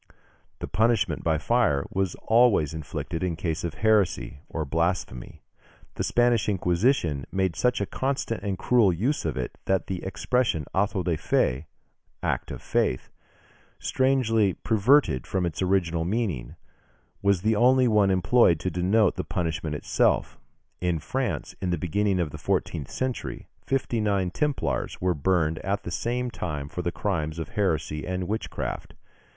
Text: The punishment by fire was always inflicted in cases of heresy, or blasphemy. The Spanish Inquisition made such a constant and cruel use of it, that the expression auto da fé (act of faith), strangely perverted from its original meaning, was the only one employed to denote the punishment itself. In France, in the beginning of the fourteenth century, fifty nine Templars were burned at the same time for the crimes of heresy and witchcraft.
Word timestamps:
The 0.57 0.67
punishment 0.67 1.23
by 1.23 1.37
fire 1.37 1.85
was 1.91 2.15
always 2.23 2.73
inflicted 2.73 3.21
in 3.21 3.35
cases 3.35 3.65
of 3.65 3.73
heresy, 3.85 4.39
or 4.49 4.65
blasphemy. 4.65 5.43
The 5.93 6.03
Spanish 6.03 6.49
Inquisition 6.49 7.25
made 7.31 7.55
such 7.55 7.79
a 7.79 7.85
constant 7.85 8.41
and 8.41 8.57
cruel 8.57 8.91
use 8.91 9.25
of 9.25 9.37
it, 9.37 9.59
that 9.65 9.85
the 9.85 10.03
expression 10.03 10.65
auto 10.73 11.03
da 11.03 11.11
fé 11.17 11.65
(act 12.23 12.49
of 12.49 12.63
faith), 12.63 13.09
strangely 13.77 14.53
perverted 14.53 15.27
from 15.27 15.45
its 15.45 15.61
original 15.61 16.03
meaning, 16.03 16.55
was 17.21 17.43
the 17.43 17.55
only 17.55 17.87
one 17.87 18.09
employed 18.09 18.59
to 18.61 18.71
denote 18.71 19.17
the 19.17 19.23
punishment 19.23 19.75
itself. 19.75 20.39
In 20.79 20.97
France, 20.97 21.53
in 21.61 21.69
the 21.69 21.77
beginning 21.77 22.19
of 22.19 22.31
the 22.31 22.39
fourteenth 22.39 22.89
century, 22.89 23.49
fifty 23.67 24.01
nine 24.01 24.31
Templars 24.31 24.99
were 24.99 25.13
burned 25.13 25.59
at 25.59 25.83
the 25.83 25.91
same 25.91 26.31
time 26.31 26.69
for 26.69 26.81
the 26.81 26.91
crimes 26.91 27.37
of 27.37 27.49
heresy 27.49 28.07
and 28.07 28.27
witchcraft. 28.27 28.95